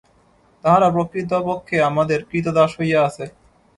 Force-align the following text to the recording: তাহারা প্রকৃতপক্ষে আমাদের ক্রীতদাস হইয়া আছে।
তাহারা 0.63 0.87
প্রকৃতপক্ষে 0.95 1.77
আমাদের 1.89 2.19
ক্রীতদাস 2.29 2.71
হইয়া 2.79 2.99
আছে। 3.07 3.25